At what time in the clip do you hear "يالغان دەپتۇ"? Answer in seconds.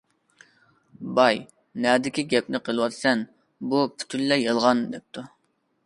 4.49-5.29